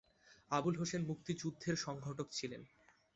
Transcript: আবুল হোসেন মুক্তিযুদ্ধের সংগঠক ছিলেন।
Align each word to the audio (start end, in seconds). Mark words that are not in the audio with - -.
আবুল 0.51 0.75
হোসেন 0.77 1.01
মুক্তিযুদ্ধের 1.05 1.75
সংগঠক 1.77 2.27
ছিলেন। 2.31 2.61